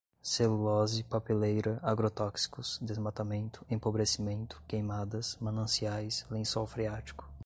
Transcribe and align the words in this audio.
celulose, 0.23 1.03
papeleira, 1.03 1.79
agrotóxicos, 1.83 2.79
desmatamento, 2.81 3.63
empobrecimento, 3.69 4.59
queimadas, 4.67 5.37
mananciais, 5.39 6.25
lençol 6.27 6.65
freático 6.65 7.29